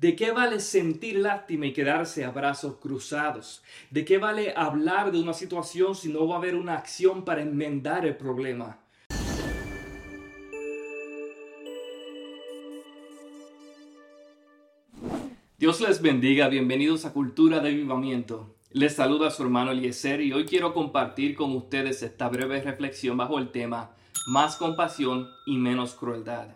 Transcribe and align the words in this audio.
¿De 0.00 0.14
qué 0.14 0.30
vale 0.30 0.60
sentir 0.60 1.16
lástima 1.16 1.66
y 1.66 1.72
quedarse 1.72 2.24
a 2.24 2.30
brazos 2.30 2.76
cruzados? 2.76 3.64
¿De 3.90 4.04
qué 4.04 4.18
vale 4.18 4.54
hablar 4.56 5.10
de 5.10 5.20
una 5.20 5.32
situación 5.32 5.96
si 5.96 6.08
no 6.08 6.28
va 6.28 6.36
a 6.36 6.38
haber 6.38 6.54
una 6.54 6.74
acción 6.74 7.24
para 7.24 7.42
enmendar 7.42 8.06
el 8.06 8.16
problema? 8.16 8.78
Dios 15.58 15.80
les 15.80 16.00
bendiga, 16.00 16.46
bienvenidos 16.46 17.04
a 17.04 17.12
Cultura 17.12 17.58
de 17.58 17.72
Vivamiento. 17.72 18.54
Les 18.70 18.94
saluda 18.94 19.32
su 19.32 19.42
hermano 19.42 19.72
Eliezer 19.72 20.20
y 20.20 20.32
hoy 20.32 20.44
quiero 20.44 20.74
compartir 20.74 21.34
con 21.34 21.56
ustedes 21.56 22.04
esta 22.04 22.28
breve 22.28 22.62
reflexión 22.62 23.16
bajo 23.16 23.40
el 23.40 23.50
tema 23.50 23.96
Más 24.28 24.54
compasión 24.54 25.26
y 25.44 25.58
menos 25.58 25.94
crueldad. 25.94 26.50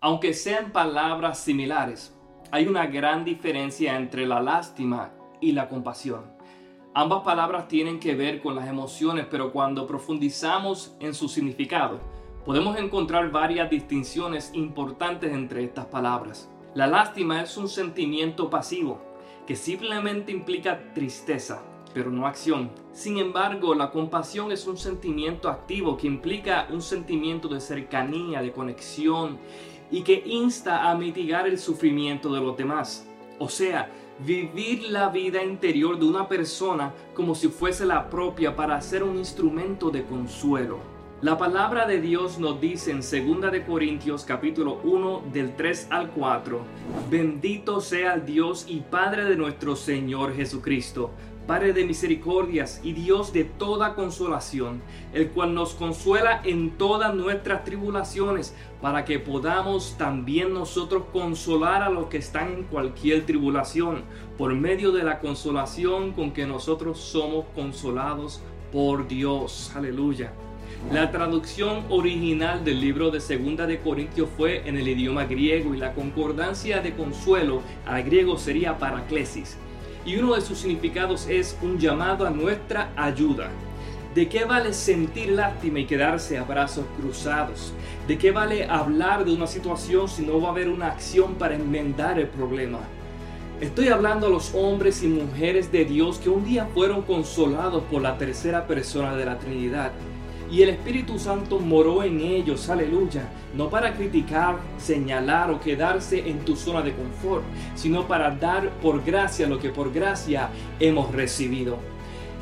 Aunque 0.00 0.32
sean 0.32 0.72
palabras 0.72 1.40
similares, 1.40 2.14
hay 2.50 2.66
una 2.66 2.86
gran 2.86 3.24
diferencia 3.24 3.96
entre 3.96 4.26
la 4.26 4.40
lástima 4.40 5.10
y 5.40 5.52
la 5.52 5.68
compasión. 5.68 6.24
Ambas 6.94 7.22
palabras 7.22 7.68
tienen 7.68 8.00
que 8.00 8.14
ver 8.14 8.40
con 8.40 8.54
las 8.54 8.68
emociones, 8.68 9.26
pero 9.30 9.52
cuando 9.52 9.86
profundizamos 9.86 10.96
en 11.00 11.14
su 11.14 11.28
significado, 11.28 12.00
podemos 12.44 12.78
encontrar 12.78 13.30
varias 13.30 13.68
distinciones 13.68 14.50
importantes 14.54 15.32
entre 15.32 15.62
estas 15.62 15.86
palabras. 15.86 16.50
La 16.74 16.86
lástima 16.86 17.42
es 17.42 17.56
un 17.56 17.68
sentimiento 17.68 18.48
pasivo 18.48 19.00
que 19.46 19.54
simplemente 19.54 20.32
implica 20.32 20.92
tristeza, 20.94 21.62
pero 21.98 22.12
no 22.12 22.28
acción. 22.28 22.70
Sin 22.92 23.18
embargo, 23.18 23.74
la 23.74 23.90
compasión 23.90 24.52
es 24.52 24.68
un 24.68 24.78
sentimiento 24.78 25.48
activo 25.48 25.96
que 25.96 26.06
implica 26.06 26.68
un 26.70 26.80
sentimiento 26.80 27.48
de 27.48 27.60
cercanía, 27.60 28.40
de 28.40 28.52
conexión 28.52 29.36
y 29.90 30.02
que 30.02 30.22
insta 30.24 30.88
a 30.88 30.94
mitigar 30.94 31.48
el 31.48 31.58
sufrimiento 31.58 32.32
de 32.32 32.40
los 32.40 32.56
demás. 32.56 33.04
O 33.40 33.48
sea, 33.48 33.90
vivir 34.20 34.84
la 34.90 35.08
vida 35.08 35.42
interior 35.42 35.98
de 35.98 36.04
una 36.04 36.28
persona 36.28 36.94
como 37.14 37.34
si 37.34 37.48
fuese 37.48 37.84
la 37.84 38.08
propia 38.08 38.54
para 38.54 38.80
ser 38.80 39.02
un 39.02 39.18
instrumento 39.18 39.90
de 39.90 40.04
consuelo. 40.04 40.97
La 41.20 41.36
palabra 41.36 41.84
de 41.84 42.00
Dios 42.00 42.38
nos 42.38 42.60
dice 42.60 42.92
en 42.92 42.98
2 43.00 43.50
de 43.50 43.64
Corintios 43.64 44.22
capítulo 44.22 44.78
1 44.84 45.24
del 45.32 45.56
3 45.56 45.88
al 45.90 46.10
4, 46.10 46.60
bendito 47.10 47.80
sea 47.80 48.14
el 48.14 48.24
Dios 48.24 48.66
y 48.68 48.82
Padre 48.82 49.24
de 49.24 49.34
nuestro 49.34 49.74
Señor 49.74 50.36
Jesucristo, 50.36 51.10
Padre 51.48 51.72
de 51.72 51.84
misericordias 51.84 52.80
y 52.84 52.92
Dios 52.92 53.32
de 53.32 53.42
toda 53.42 53.96
consolación, 53.96 54.80
el 55.12 55.30
cual 55.30 55.54
nos 55.54 55.74
consuela 55.74 56.40
en 56.44 56.78
todas 56.78 57.12
nuestras 57.16 57.64
tribulaciones, 57.64 58.54
para 58.80 59.04
que 59.04 59.18
podamos 59.18 59.96
también 59.98 60.54
nosotros 60.54 61.02
consolar 61.12 61.82
a 61.82 61.90
los 61.90 62.06
que 62.06 62.18
están 62.18 62.52
en 62.52 62.62
cualquier 62.62 63.26
tribulación, 63.26 64.04
por 64.36 64.54
medio 64.54 64.92
de 64.92 65.02
la 65.02 65.18
consolación 65.18 66.12
con 66.12 66.30
que 66.30 66.46
nosotros 66.46 67.00
somos 67.00 67.44
consolados 67.56 68.40
por 68.70 69.08
Dios. 69.08 69.72
Aleluya. 69.74 70.32
La 70.92 71.10
traducción 71.10 71.84
original 71.90 72.64
del 72.64 72.80
libro 72.80 73.10
de 73.10 73.20
Segunda 73.20 73.66
de 73.66 73.80
Corintios 73.80 74.28
fue 74.38 74.66
en 74.66 74.78
el 74.78 74.88
idioma 74.88 75.24
griego 75.24 75.74
y 75.74 75.76
la 75.76 75.92
concordancia 75.92 76.80
de 76.80 76.94
consuelo 76.94 77.62
al 77.84 78.04
griego 78.04 78.38
sería 78.38 78.78
paraclesis 78.78 79.58
y 80.06 80.16
uno 80.16 80.34
de 80.34 80.40
sus 80.40 80.58
significados 80.58 81.26
es 81.28 81.58
un 81.60 81.78
llamado 81.78 82.26
a 82.26 82.30
nuestra 82.30 82.90
ayuda. 82.96 83.50
¿De 84.14 84.28
qué 84.28 84.46
vale 84.46 84.72
sentir 84.72 85.30
lástima 85.30 85.80
y 85.80 85.84
quedarse 85.84 86.38
a 86.38 86.44
brazos 86.44 86.86
cruzados? 86.96 87.74
¿De 88.06 88.16
qué 88.16 88.30
vale 88.30 88.64
hablar 88.64 89.26
de 89.26 89.34
una 89.34 89.46
situación 89.46 90.08
si 90.08 90.24
no 90.24 90.40
va 90.40 90.48
a 90.48 90.52
haber 90.52 90.70
una 90.70 90.86
acción 90.86 91.34
para 91.34 91.56
enmendar 91.56 92.18
el 92.18 92.28
problema? 92.28 92.78
Estoy 93.60 93.88
hablando 93.88 94.28
a 94.28 94.30
los 94.30 94.54
hombres 94.54 95.02
y 95.02 95.08
mujeres 95.08 95.70
de 95.70 95.84
Dios 95.84 96.18
que 96.18 96.30
un 96.30 96.44
día 96.44 96.66
fueron 96.72 97.02
consolados 97.02 97.82
por 97.90 98.00
la 98.00 98.16
tercera 98.16 98.66
persona 98.66 99.14
de 99.16 99.26
la 99.26 99.38
Trinidad 99.38 99.90
y 100.50 100.62
el 100.62 100.70
Espíritu 100.70 101.18
Santo 101.18 101.58
moró 101.58 102.02
en 102.02 102.20
ellos, 102.20 102.68
aleluya, 102.70 103.28
no 103.54 103.68
para 103.68 103.94
criticar, 103.94 104.58
señalar 104.78 105.50
o 105.50 105.60
quedarse 105.60 106.28
en 106.28 106.40
tu 106.40 106.56
zona 106.56 106.82
de 106.82 106.94
confort, 106.94 107.44
sino 107.74 108.06
para 108.06 108.30
dar 108.30 108.70
por 108.80 109.04
gracia 109.04 109.46
lo 109.46 109.58
que 109.58 109.70
por 109.70 109.92
gracia 109.92 110.48
hemos 110.80 111.12
recibido. 111.12 111.78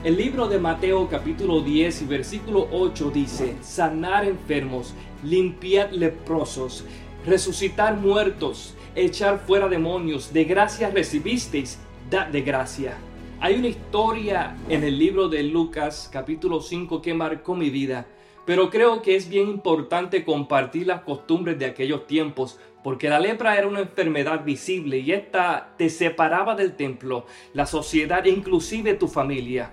El 0.05 0.17
libro 0.17 0.47
de 0.47 0.59
Mateo 0.59 1.09
capítulo 1.09 1.62
10 1.62 2.03
y 2.03 2.05
versículo 2.05 2.69
8 2.71 3.11
dice, 3.12 3.56
sanar 3.61 4.25
enfermos, 4.25 4.94
limpiar 5.25 5.93
leprosos, 5.93 6.84
resucitar 7.25 7.97
muertos, 7.97 8.75
echar 8.94 9.43
fuera 9.44 9.69
demonios, 9.69 10.33
de 10.33 10.44
gracia 10.44 10.91
recibisteis, 10.91 11.78
da 12.09 12.31
de 12.31 12.43
gracia. 12.43 12.97
Hay 13.38 13.54
una 13.56 13.69
historia 13.69 14.56
en 14.70 14.82
el 14.82 14.98
libro 14.98 15.28
de 15.28 15.42
Lucas 15.42 16.08
capítulo 16.10 16.62
5 16.62 17.02
que 17.02 17.12
marcó 17.12 17.54
mi 17.54 17.69
vida, 17.69 18.06
pero 18.47 18.70
creo 18.70 19.02
que 19.02 19.14
es 19.14 19.28
bien 19.28 19.48
importante 19.48 20.24
compartir 20.24 20.86
las 20.86 21.02
costumbres 21.02 21.58
de 21.58 21.66
aquellos 21.66 22.06
tiempos, 22.06 22.58
porque 22.82 23.10
la 23.10 23.20
lepra 23.20 23.58
era 23.58 23.69
una 23.69 23.80
enfermedad 23.80 24.42
visible 24.42 24.98
y 25.00 25.12
esta 25.12 25.75
te 25.76 25.91
separaba 25.91 26.54
del 26.54 26.76
templo, 26.76 27.26
la 27.52 27.66
sociedad 27.66 28.26
e 28.26 28.30
inclusive 28.30 28.94
tu 28.94 29.06
familia. 29.06 29.70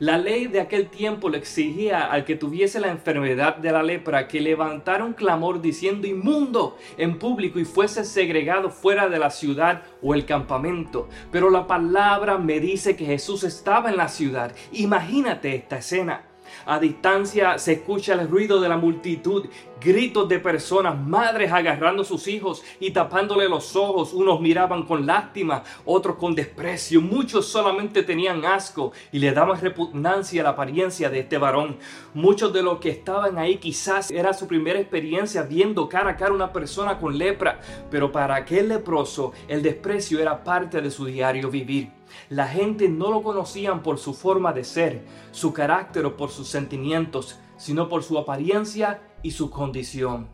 La 0.00 0.18
ley 0.18 0.48
de 0.48 0.60
aquel 0.60 0.88
tiempo 0.88 1.28
le 1.28 1.38
exigía 1.38 2.10
al 2.10 2.24
que 2.24 2.34
tuviese 2.34 2.80
la 2.80 2.88
enfermedad 2.88 3.58
de 3.58 3.70
la 3.70 3.84
lepra 3.84 4.26
que 4.26 4.40
levantara 4.40 5.04
un 5.04 5.12
clamor 5.12 5.60
diciendo 5.60 6.08
inmundo 6.08 6.76
en 6.98 7.16
público 7.16 7.60
y 7.60 7.64
fuese 7.64 8.04
segregado 8.04 8.70
fuera 8.70 9.08
de 9.08 9.20
la 9.20 9.30
ciudad 9.30 9.82
o 10.02 10.14
el 10.14 10.26
campamento. 10.26 11.08
Pero 11.30 11.48
la 11.48 11.68
palabra 11.68 12.38
me 12.38 12.58
dice 12.58 12.96
que 12.96 13.06
Jesús 13.06 13.44
estaba 13.44 13.88
en 13.88 13.96
la 13.96 14.08
ciudad. 14.08 14.52
Imagínate 14.72 15.54
esta 15.54 15.78
escena. 15.78 16.33
A 16.66 16.78
distancia 16.78 17.58
se 17.58 17.72
escucha 17.74 18.14
el 18.14 18.28
ruido 18.28 18.60
de 18.60 18.68
la 18.68 18.76
multitud, 18.76 19.46
gritos 19.80 20.28
de 20.28 20.38
personas, 20.38 20.98
madres 20.98 21.52
agarrando 21.52 22.02
a 22.02 22.06
sus 22.06 22.26
hijos 22.26 22.62
y 22.80 22.90
tapándole 22.90 23.48
los 23.48 23.76
ojos. 23.76 24.12
Unos 24.14 24.40
miraban 24.40 24.84
con 24.84 25.06
lástima, 25.06 25.62
otros 25.84 26.16
con 26.16 26.34
desprecio. 26.34 27.00
Muchos 27.00 27.46
solamente 27.46 28.02
tenían 28.02 28.44
asco 28.44 28.92
y 29.12 29.18
le 29.18 29.32
daban 29.32 29.60
repugnancia 29.60 30.40
a 30.40 30.44
la 30.44 30.50
apariencia 30.50 31.10
de 31.10 31.20
este 31.20 31.38
varón. 31.38 31.76
Muchos 32.14 32.52
de 32.52 32.62
los 32.62 32.78
que 32.78 32.90
estaban 32.90 33.38
ahí 33.38 33.58
quizás 33.58 34.10
era 34.10 34.32
su 34.32 34.46
primera 34.46 34.78
experiencia 34.78 35.42
viendo 35.42 35.88
cara 35.88 36.10
a 36.10 36.16
cara 36.16 36.32
una 36.32 36.52
persona 36.52 36.98
con 36.98 37.18
lepra, 37.18 37.60
pero 37.90 38.10
para 38.10 38.36
aquel 38.36 38.68
leproso 38.68 39.32
el 39.48 39.62
desprecio 39.62 40.20
era 40.20 40.42
parte 40.42 40.80
de 40.80 40.90
su 40.90 41.06
diario 41.06 41.50
vivir. 41.50 42.03
La 42.28 42.48
gente 42.48 42.88
no 42.88 43.10
lo 43.10 43.22
conocían 43.22 43.82
por 43.82 43.98
su 43.98 44.14
forma 44.14 44.52
de 44.52 44.64
ser, 44.64 45.04
su 45.30 45.52
carácter 45.52 46.06
o 46.06 46.16
por 46.16 46.30
sus 46.30 46.48
sentimientos, 46.48 47.38
sino 47.56 47.88
por 47.88 48.02
su 48.02 48.18
apariencia 48.18 49.02
y 49.22 49.32
su 49.32 49.50
condición. 49.50 50.28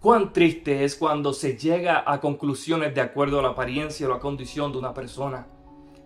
Cuán 0.00 0.32
triste 0.32 0.84
es 0.84 0.96
cuando 0.96 1.32
se 1.32 1.56
llega 1.56 2.02
a 2.04 2.20
conclusiones 2.20 2.92
de 2.94 3.00
acuerdo 3.00 3.38
a 3.38 3.42
la 3.42 3.50
apariencia 3.50 4.06
o 4.06 4.10
la 4.10 4.18
condición 4.18 4.72
de 4.72 4.78
una 4.78 4.92
persona, 4.92 5.46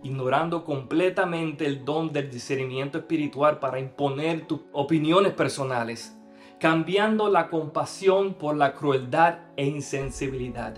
ignorando 0.03 0.63
completamente 0.63 1.65
el 1.65 1.83
don 1.83 2.13
del 2.13 2.29
discernimiento 2.29 2.99
espiritual 2.99 3.57
para 3.57 3.79
imponer 3.79 4.45
tus 4.45 4.61
opiniones 4.71 5.33
personales, 5.33 6.15
cambiando 6.59 7.27
la 7.29 7.49
compasión 7.49 8.35
por 8.35 8.55
la 8.55 8.75
crueldad 8.75 9.39
e 9.55 9.65
insensibilidad. 9.65 10.75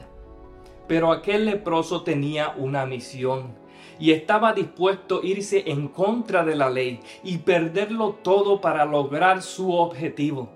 Pero 0.87 1.11
aquel 1.11 1.45
leproso 1.45 2.03
tenía 2.03 2.53
una 2.55 2.85
misión 2.85 3.53
y 3.99 4.11
estaba 4.11 4.53
dispuesto 4.53 5.21
a 5.21 5.25
irse 5.25 5.63
en 5.67 5.87
contra 5.87 6.43
de 6.43 6.55
la 6.55 6.69
ley 6.69 6.99
y 7.23 7.39
perderlo 7.39 8.17
todo 8.21 8.61
para 8.61 8.85
lograr 8.85 9.41
su 9.41 9.73
objetivo. 9.73 10.49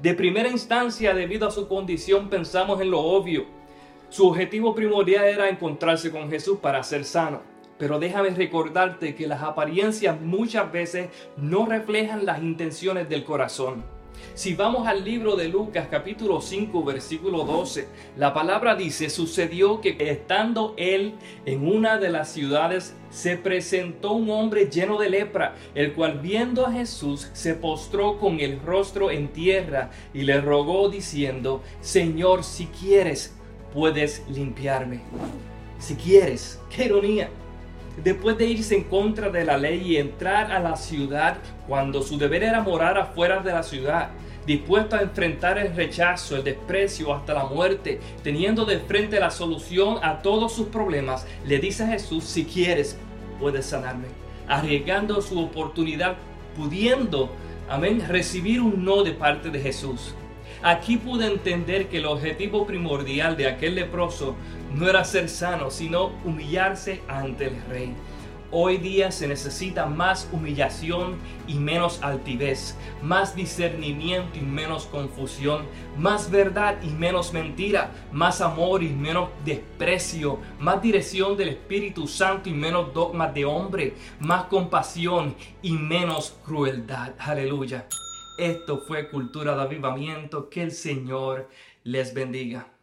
De 0.00 0.14
primera 0.14 0.48
instancia, 0.48 1.14
debido 1.14 1.48
a 1.48 1.50
su 1.50 1.68
condición, 1.68 2.28
pensamos 2.28 2.80
en 2.80 2.90
lo 2.90 3.00
obvio. 3.00 3.44
Su 4.08 4.28
objetivo 4.28 4.74
primordial 4.74 5.24
era 5.24 5.48
encontrarse 5.48 6.10
con 6.10 6.30
Jesús 6.30 6.58
para 6.60 6.82
ser 6.82 7.04
sano. 7.04 7.40
Pero 7.78 7.98
déjame 7.98 8.30
recordarte 8.30 9.14
que 9.14 9.26
las 9.26 9.42
apariencias 9.42 10.20
muchas 10.20 10.70
veces 10.70 11.08
no 11.36 11.66
reflejan 11.66 12.24
las 12.24 12.40
intenciones 12.40 13.08
del 13.08 13.24
corazón. 13.24 13.84
Si 14.34 14.54
vamos 14.54 14.86
al 14.86 15.04
libro 15.04 15.36
de 15.36 15.48
Lucas 15.48 15.88
capítulo 15.90 16.40
5 16.40 16.84
versículo 16.84 17.44
12, 17.44 17.86
la 18.16 18.34
palabra 18.34 18.74
dice, 18.74 19.10
sucedió 19.10 19.80
que 19.80 19.96
estando 19.98 20.74
él 20.76 21.14
en 21.46 21.66
una 21.66 21.98
de 21.98 22.10
las 22.10 22.32
ciudades, 22.32 22.94
se 23.10 23.36
presentó 23.36 24.12
un 24.12 24.30
hombre 24.30 24.68
lleno 24.70 24.98
de 24.98 25.10
lepra, 25.10 25.54
el 25.74 25.92
cual 25.92 26.18
viendo 26.20 26.66
a 26.66 26.72
Jesús 26.72 27.30
se 27.32 27.54
postró 27.54 28.18
con 28.18 28.40
el 28.40 28.60
rostro 28.60 29.10
en 29.10 29.28
tierra 29.28 29.90
y 30.12 30.22
le 30.22 30.40
rogó 30.40 30.88
diciendo, 30.88 31.62
Señor, 31.80 32.42
si 32.42 32.66
quieres, 32.66 33.36
puedes 33.72 34.24
limpiarme. 34.28 35.00
Si 35.78 35.94
quieres, 35.94 36.60
qué 36.74 36.86
ironía 36.86 37.30
después 38.02 38.36
de 38.38 38.46
irse 38.46 38.76
en 38.76 38.84
contra 38.84 39.30
de 39.30 39.44
la 39.44 39.56
ley 39.56 39.92
y 39.92 39.96
entrar 39.96 40.50
a 40.50 40.58
la 40.58 40.76
ciudad 40.76 41.36
cuando 41.68 42.02
su 42.02 42.18
deber 42.18 42.42
era 42.42 42.60
morar 42.60 42.98
afuera 42.98 43.40
de 43.40 43.52
la 43.52 43.62
ciudad, 43.62 44.10
dispuesto 44.46 44.96
a 44.96 45.02
enfrentar 45.02 45.58
el 45.58 45.74
rechazo, 45.74 46.36
el 46.36 46.44
desprecio 46.44 47.14
hasta 47.14 47.34
la 47.34 47.44
muerte, 47.44 48.00
teniendo 48.22 48.64
de 48.64 48.78
frente 48.78 49.20
la 49.20 49.30
solución 49.30 49.98
a 50.02 50.22
todos 50.22 50.52
sus 50.52 50.68
problemas, 50.68 51.26
le 51.46 51.58
dice 51.58 51.84
a 51.84 51.88
Jesús, 51.88 52.24
si 52.24 52.44
quieres, 52.44 52.98
puedes 53.40 53.66
sanarme, 53.66 54.08
arriesgando 54.48 55.22
su 55.22 55.40
oportunidad, 55.40 56.16
pudiendo, 56.56 57.30
amén, 57.68 58.04
recibir 58.06 58.60
un 58.60 58.84
no 58.84 59.02
de 59.02 59.12
parte 59.12 59.50
de 59.50 59.60
Jesús. 59.60 60.14
Aquí 60.64 60.96
pude 60.96 61.26
entender 61.26 61.90
que 61.90 61.98
el 61.98 62.06
objetivo 62.06 62.66
primordial 62.66 63.36
de 63.36 63.48
aquel 63.48 63.74
leproso 63.74 64.34
no 64.74 64.88
era 64.88 65.04
ser 65.04 65.28
sano, 65.28 65.70
sino 65.70 66.06
humillarse 66.24 67.02
ante 67.06 67.48
el 67.48 67.62
rey. 67.68 67.94
Hoy 68.50 68.78
día 68.78 69.10
se 69.12 69.28
necesita 69.28 69.84
más 69.84 70.26
humillación 70.32 71.16
y 71.46 71.56
menos 71.56 72.02
altivez, 72.02 72.78
más 73.02 73.36
discernimiento 73.36 74.38
y 74.38 74.40
menos 74.40 74.86
confusión, 74.86 75.66
más 75.98 76.30
verdad 76.30 76.76
y 76.82 76.88
menos 76.88 77.34
mentira, 77.34 77.90
más 78.10 78.40
amor 78.40 78.82
y 78.82 78.88
menos 78.88 79.28
desprecio, 79.44 80.38
más 80.58 80.80
dirección 80.80 81.36
del 81.36 81.50
Espíritu 81.50 82.08
Santo 82.08 82.48
y 82.48 82.54
menos 82.54 82.94
dogmas 82.94 83.34
de 83.34 83.44
hombre, 83.44 83.96
más 84.18 84.44
compasión 84.44 85.34
y 85.60 85.72
menos 85.72 86.38
crueldad. 86.42 87.12
Aleluya. 87.18 87.86
Esto 88.36 88.78
fue 88.78 89.08
cultura 89.08 89.54
de 89.56 89.62
avivamiento. 89.62 90.50
Que 90.50 90.62
el 90.62 90.72
Señor 90.72 91.48
les 91.84 92.14
bendiga. 92.14 92.73